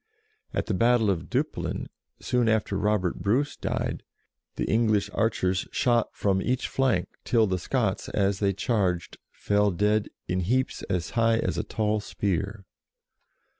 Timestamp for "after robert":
2.49-3.19